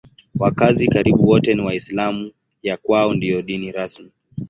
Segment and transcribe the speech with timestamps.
[0.39, 2.31] Wakazi karibu wote ni Waislamu;
[2.63, 4.11] ya kwao ndiyo dini rasmi.